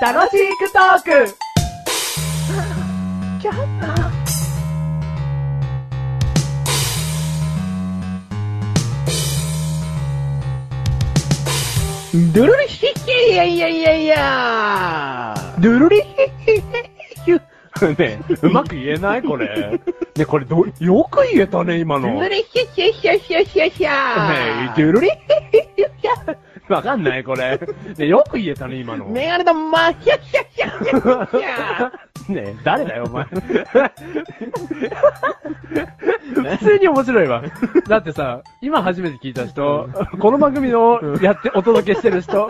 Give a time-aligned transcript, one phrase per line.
[0.00, 1.10] 楽しくトーク
[12.32, 16.06] ドゥルリヒッヒいやいやいやいやドルリヒ
[16.46, 16.62] ヒ
[17.26, 17.38] ヒ
[17.98, 19.78] ね、うまく言えないこれ。
[20.16, 22.14] ね、これど、よく言えたね、今の。
[22.14, 25.16] ドルリヒッヒヒヒヒヒヒね、ドゥルリヒ
[25.52, 27.58] ヒヒュ わかんないこれ。
[27.96, 29.06] ね、よく言えたね、今の。
[29.06, 31.90] メガネとマヒャヒャヒャヒャヒャ
[32.30, 33.24] え、誰だよ、お前。
[36.58, 37.42] 普通に面白いわ。
[37.88, 42.48] だってさ、今初めて聞いた人、この番組のやって、お届けしてる人、ド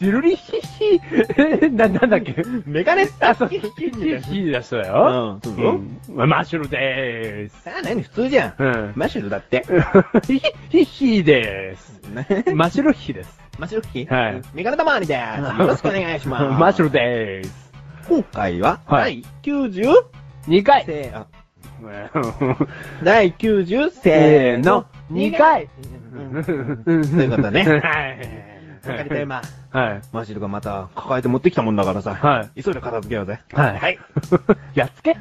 [0.00, 1.00] ゥルリヒヒ、
[1.38, 2.34] えな、なんだっけ
[2.66, 5.40] メガネあ、そう、ヒヒヒヒだ人だよ。
[5.42, 5.80] うんそう
[6.26, 7.62] マッシュルでーす。
[7.62, 8.54] さあ何普通じゃん。
[8.58, 8.92] うん。
[8.94, 9.64] マシュルだって。
[10.26, 10.40] ヒ
[10.70, 11.96] ヒヒでーす。
[12.54, 13.40] マッシュルヒです。
[13.58, 15.12] マシュルキはいメガネたです。
[15.12, 16.44] よろしくお願いします。
[16.60, 17.72] マッシュルでーす。
[18.08, 19.92] 今回は、はい第90
[20.48, 20.84] 2回。
[20.84, 21.26] せーあ
[23.02, 25.68] 第90せーのせーの、2回。
[26.12, 27.64] うんということでね。
[27.80, 28.56] はい。
[28.88, 29.42] わかりたい今。
[29.70, 30.00] はい。
[30.12, 32.14] マシルがまた抱えて持ってきたもんだからさ。
[32.14, 32.62] はい。
[32.62, 33.40] 急いで片付けようぜ。
[33.52, 33.78] はい。
[33.78, 33.98] はい。
[34.74, 35.16] やっつけ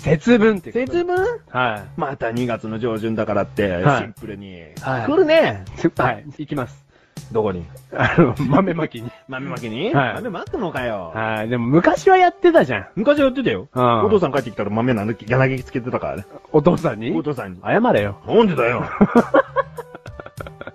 [0.00, 0.72] 節分って。
[0.72, 1.16] 節分？
[1.50, 4.60] はまた2月の上旬だからって、はいシンプルに。
[4.80, 5.64] はい来るね。
[5.82, 6.00] い。
[6.02, 6.24] はい。
[6.38, 6.84] 行きます。
[7.32, 7.64] どこに？
[7.92, 9.10] あの、豆まきに。
[9.28, 9.94] 豆まきに？
[9.94, 11.12] はい豆まくのかよ。
[11.14, 11.48] はい。
[11.48, 12.86] でも昔はやってたじゃん。
[12.96, 13.68] 昔やってたよ。
[13.72, 16.24] うんお父さん帰ってきたら豆なんだ柳つけてたからね。
[16.52, 17.12] お父さんに？
[17.12, 17.60] お父さんに。
[17.62, 18.20] 謝れよ。
[18.26, 18.84] なんでだよ。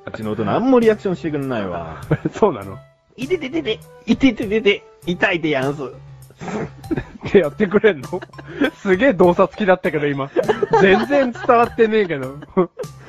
[0.07, 2.01] うちの大人あんまリアクションしてくんないわ。
[2.31, 2.77] そうなの
[3.17, 5.81] いてててて、いてててて、痛いてやんす。
[7.27, 8.07] ってやってくれんの？
[8.77, 10.29] すげえ動作付きだったけど今。
[10.81, 12.35] 全然伝わってねえけど。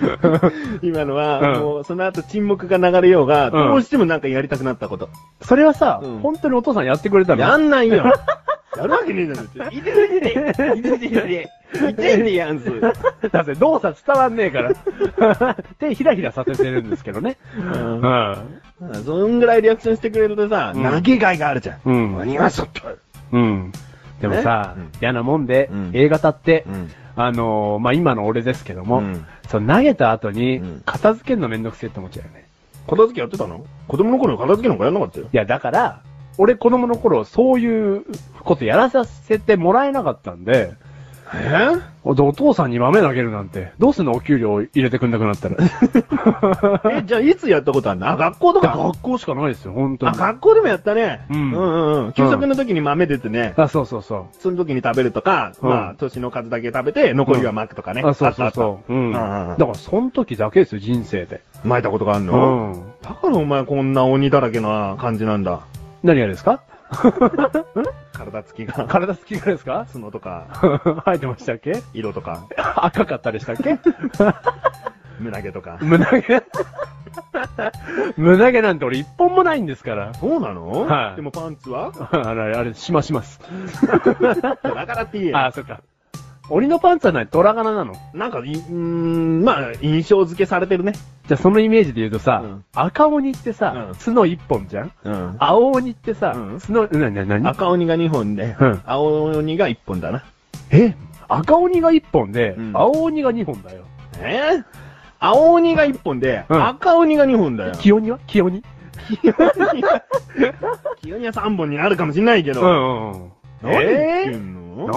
[0.83, 5.09] 今のは、うんもうその後沈黙が流れようが、どうしてもなんかやりたくなったこと。
[5.43, 7.43] それはさ、うん本当にお父さんやってくれたの？
[7.43, 8.05] やんないよ。
[8.77, 9.35] やるわけねえだ
[9.65, 9.71] ろ。
[9.71, 11.51] いてててて、いてててて、
[11.91, 12.71] いててやんす。
[13.33, 15.55] だって動作伝わんねえから。
[15.79, 17.39] 手ひらひらさせてるんですけどね。
[17.59, 18.07] うんう
[18.99, 19.05] ん。
[19.07, 21.81] そんぐらいリアクションしてくれるとさ、うん投げがいがあるじゃん。
[21.87, 22.19] うん。
[22.19, 22.83] 何がそっと。
[23.33, 23.73] うん。
[24.21, 25.91] でもさ、嫌なもんで、うん。
[25.93, 26.91] 映画立って、うん。
[27.17, 29.27] あのーまあ、今の俺ですけども、うん。
[29.49, 32.49] その投げた後にうん、片付けるのめんどくせえって思っちゃうよね。
[32.89, 33.65] 片付けやってたの？
[33.89, 35.27] 子供の頃に片付けなんかやんなかったよ。
[35.27, 36.03] いや、だから、
[36.39, 38.05] 俺子供の頃、そういう
[38.41, 40.75] ことやらさせてもらえなかったんで、
[41.35, 41.69] え？
[42.05, 44.13] おお父さんに豆投げるなんて、どうすんの？
[44.13, 45.57] お給料入れてくんなくなったら。
[46.93, 48.69] え、じゃあいつやったことあるのあ、学校とか？
[48.77, 50.19] 学校しかないですよ、本当あ、に。
[50.19, 51.27] 学校でもやったね。
[51.29, 51.67] うんうんう
[51.99, 52.13] んうん。
[52.13, 53.55] 給食の時に豆出てね。
[53.57, 54.25] あ、そうそうそう。
[54.39, 58.03] その時に食べるとか、うんまあ、年の数だけ食べて、残りは巻くとかね。
[58.05, 58.93] あ、そうそうあそう。
[58.93, 58.99] うん。
[58.99, 61.41] うんうんうんだから、その時だけですよ、人生で。
[61.65, 62.85] 巻いたことがあるうの、ん。
[63.03, 65.61] だからお前こんな鬼だらけな感じなんだ。
[66.05, 66.61] 何がですか？
[68.13, 68.87] 体つきが。
[68.87, 69.87] 体つきがですか？
[69.93, 70.47] 角とか、
[71.05, 71.83] 生えてましたっけ？
[71.93, 73.79] 色とか、赤かったでしたっけ？
[75.21, 75.79] 胸毛とか。
[75.81, 76.43] 胸毛？
[78.17, 80.13] 胸毛なんて俺一本もないんですから。
[80.15, 80.87] そうなの？
[80.87, 81.93] はいでもパンツは？
[82.13, 83.41] あれ、あれ、しまします。
[83.83, 85.81] だからって言えよあ、そっか。
[86.49, 87.95] 鬼のパンツはない、虎柄なの。
[88.15, 90.93] なんかい、うーん、まあ、印象付けされてるね。
[91.27, 94.93] じゃあそのイメージで言うとさ、うん赤鬼ってさ、うん角一本じゃん？
[95.05, 95.37] うん。
[95.41, 97.49] 青鬼ってさ、うん角、な、な、なに？
[97.49, 100.23] 赤鬼が2本で、うん青鬼が1本だな。
[100.71, 100.95] え？
[101.29, 103.83] 赤鬼が一本で、うん青鬼が二本だよ。
[104.21, 104.59] え？
[104.61, 104.65] ー
[105.19, 107.73] 青鬼が1本で、うん赤鬼が2本だよ。
[107.75, 108.19] 清鬼は？
[108.29, 108.63] 清鬼？
[111.03, 112.63] 清には3本になるかもしんないけど。
[112.63, 113.33] んうんうん。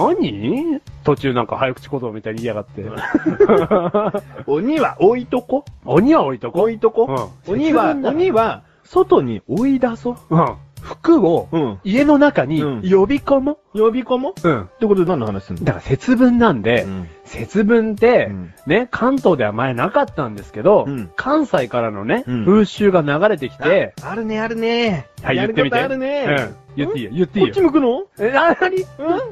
[0.08, 0.80] 何？
[1.04, 2.84] 途中なんか早口言葉みたいに言いやがって。
[4.46, 5.64] 鬼は置いとこ？
[5.84, 10.16] 鬼は置いとこ置いとこ、うん鬼は、節分だ鬼は、外に追い出そう。
[10.30, 10.36] う。
[10.36, 10.54] うん。
[10.80, 11.78] 服をうん。
[11.84, 13.58] 家の中にうん呼び込む。
[13.74, 14.48] 呼び込もう？
[14.48, 14.62] うん。
[14.62, 15.64] ってことで何の話すんの？
[15.64, 25.06] だから節分なんで、うん節分って、うんね、関東では前なかったんですけど、うん関西からのね、うん風習が流れてきて、ああるね、あるね。
[25.22, 25.76] はい、やる言ってみて。
[25.76, 26.26] ことあるね。
[26.28, 26.56] うん。
[26.76, 27.54] 言っていいよ、言っていいよ。
[27.54, 27.64] こっち。
[27.64, 28.04] 向くの？
[28.18, 28.84] え、な、なにうん？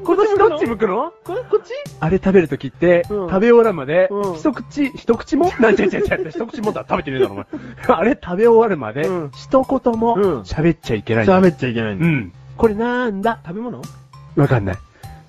[0.05, 1.12] 今年どっち向くの？
[1.25, 3.29] これ、こっちあれ食べるときって、うん。
[3.29, 4.35] 食べ終わるまで、うん。
[4.37, 5.50] 一口、一口も？
[5.61, 7.46] なんちゃちゃちゃ一口もだ食べてねえだろ、お前。
[7.88, 9.31] あれ食べ終わるまで、うん。
[9.35, 10.40] 一言もうん。
[10.43, 11.40] 喋っちゃいけないんだ。
[11.40, 12.06] 喋っちゃいけないんだ。
[12.06, 12.32] うん。
[12.56, 13.38] これなんだ？
[13.46, 13.82] 食べ物？
[14.37, 14.76] わかんない。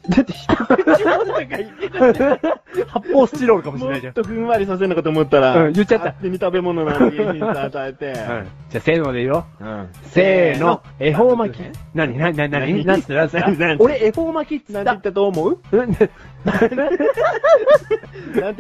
[0.10, 2.40] だって一口もとか言ってたじゃん。
[2.88, 4.14] 発泡スチロールかもしれないじゃん。
[4.16, 6.06] もっとふんわりさせるのかと思ったら、うん言っちゃった。
[6.06, 8.08] 勝手に食べ物なんて家に与えて。
[8.08, 8.16] うん。
[8.16, 8.48] じゃあ、
[8.82, 9.44] せーので言おう。
[9.60, 9.90] うん。
[10.06, 11.62] せーの、恵方巻き。
[11.94, 12.18] 何？
[12.18, 12.36] 何？
[12.36, 12.50] 何？
[12.52, 12.62] 何？
[12.74, 12.86] 何？
[12.86, 13.02] 何？
[13.02, 13.30] つって何？
[13.30, 13.58] つって何？
[13.60, 13.78] 何？
[13.80, 15.02] 俺、恵方巻きっつなんて言っ。
[15.02, 16.00] たと思ううんなんて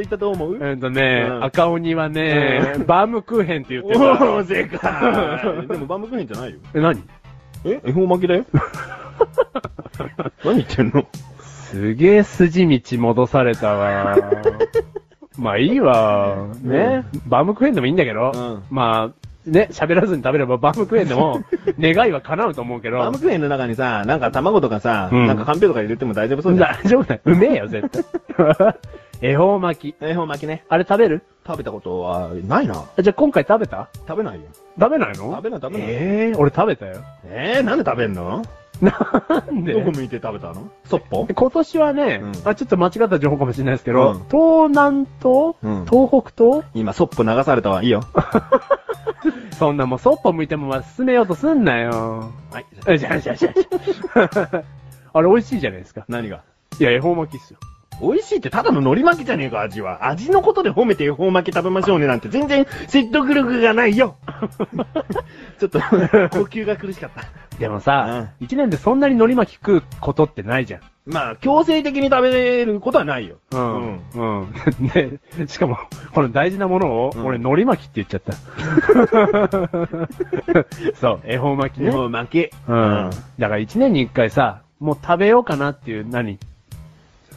[0.03, 4.23] 言ったと思ううんとね、うん赤鬼はね、バームクーヘンって言っておた。
[4.23, 5.67] ー、正解。
[5.67, 6.59] でもバームクーヘンじゃないよ。
[6.73, 7.03] え、何？
[7.65, 8.45] え恵方巻きだよ。
[10.43, 10.55] 何？
[10.57, 11.05] 言ってんの
[11.71, 14.15] すげえ筋道戻されたわ。
[15.37, 16.47] まあいいわ。
[16.63, 21.39] ね、バームクーヘンでもいいんだけど、うんまあ、ね、喋らずに食べればバームクーヘンでも
[21.79, 22.97] 願いは叶うと思うけど。
[22.97, 26.75] バームクーヘンの中にさ、なんか卵とかさ、うんなんかかんぴょうとか入れても大丈夫そうじゃん。
[26.83, 27.21] 大丈夫だよ。
[27.25, 28.75] うめえよ、絶対。
[29.21, 29.95] 恵方巻き。
[30.01, 30.63] 恵方巻きね。
[30.69, 31.21] あれ食べる？
[31.47, 32.83] 食べたことはないな。
[32.97, 33.87] あじゃあ今回食べた？
[34.07, 34.41] 食べないよ。
[34.79, 35.31] 食べないの？
[35.35, 36.97] 食べない食べないええ俺食べたよ。
[37.25, 38.41] えー、なんで食べんの？
[38.81, 38.91] な
[39.51, 39.73] んで？
[39.73, 40.69] どこ向いて食べたの？
[40.85, 41.25] そっぽ？
[41.27, 47.83] 今年はね、うんあ、ちょっと間違った情報かもしれないですけど、うん東南東、うん東北東今、そっぽ流されたわ。
[47.83, 48.03] いいよ。
[49.57, 52.31] そんなもうそっぽ向いてもまあ進めようとすんなよ。
[52.51, 52.65] はい。
[52.87, 54.63] えじゃあじゃあじゃあじゃあ
[55.11, 56.05] あれ美味しいじゃないですか。
[56.07, 56.41] 何が？
[56.79, 57.59] いや、恵方巻きっすよ。
[58.01, 60.07] 美味しいってただの海苔巻きじゃねえか、味は。
[60.07, 64.15] 味のことで褒めて恵方巻き食べましょうねなんて全然説得力がないよ。
[65.59, 65.85] ちょっと、呼
[66.45, 67.23] 吸が苦しかった。
[67.59, 70.81] でもさ、一、年でそんなに海苔巻き食うことってないじゃん。
[71.05, 73.37] まあ、強制的に食べれることはないよ。
[73.51, 73.99] うん。
[74.13, 74.53] うん。
[74.93, 75.77] で、しかも、
[76.13, 78.33] この大事なものを、うん俺、海苔巻きって言っちゃった。
[80.95, 81.89] そう、恵方巻きね。
[81.89, 82.51] 恵方巻き。
[82.67, 83.09] うん。
[83.39, 86.39] だから一年に一回さ、もう食べようかなっていう、何？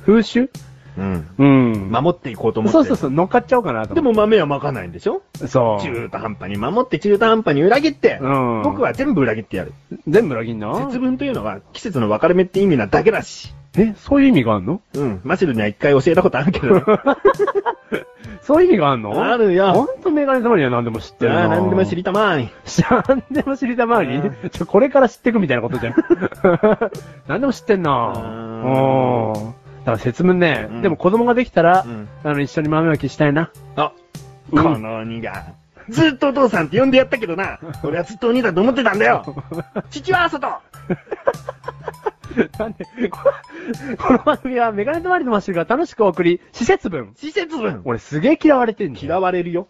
[0.04, 0.50] 風習？
[0.98, 1.28] うん。
[1.38, 1.90] うん。
[1.90, 2.72] 守っていこうと思って。
[2.72, 5.22] そうそうそう、乗っかっちゃおうかなとで思も豆は巻かないんでしょ？
[5.42, 5.48] う。
[5.48, 5.82] そう。
[5.82, 9.72] 中途半端に守って中途半端に裏切って、うん僕は全部裏切ってやる。
[10.08, 10.74] 全部裏切んの？
[10.90, 13.54] 節分というのは季節の分かれ目って意味なだけだし。
[13.74, 14.82] え、そういう意味があんの？
[14.94, 15.20] うん。
[15.24, 16.82] マシルには一回教えたことあるけど。
[18.42, 19.24] そういう意味があんの？
[19.24, 21.42] あるよほんとメガネ様には何でも知ってるな。
[21.42, 22.50] ああ、なんでも知りたまーい。
[23.08, 24.16] 何でも知りたまわり？
[24.16, 25.94] うんちょ、これから知ってくみたいなことじゃん。
[27.28, 29.54] 何でも知ってんなうんうん。
[29.84, 33.50] だから節分ね、うんでも子供ができたら、うんあの、一緒に豆まきしたいな。
[33.76, 33.92] あ、
[34.50, 35.54] うんこの鬼が。
[35.88, 37.58] ずっとお父さんって呼んでやったけどな。
[37.82, 39.24] 俺はずっと鬼だと思ってたんだよ。
[39.90, 40.48] 父は外
[42.58, 43.18] なんで、こ
[43.98, 47.12] この番組はメガネとマリのマッシュルが楽しくお送り、施設分。
[47.16, 49.06] 施設分俺すげえ嫌われてんじゃん。
[49.06, 49.68] 嫌われるよ。